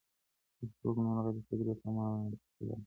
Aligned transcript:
د 0.57 0.59
بښتورګو 0.67 1.01
ناروغۍ 1.07 1.31
د 1.35 1.39
سګرټ 1.47 1.79
له 1.83 1.89
امله 1.89 2.15
منځ 2.23 2.35
ته 2.53 2.61
راځي. 2.67 2.75